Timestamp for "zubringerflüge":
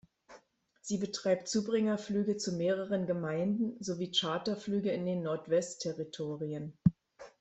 1.47-2.35